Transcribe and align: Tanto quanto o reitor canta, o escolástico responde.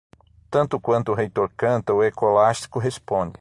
Tanto 0.49 0.79
quanto 0.79 1.11
o 1.11 1.15
reitor 1.15 1.53
canta, 1.55 1.93
o 1.93 2.03
escolástico 2.03 2.79
responde. 2.79 3.29